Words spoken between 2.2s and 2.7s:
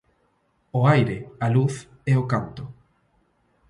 o canto.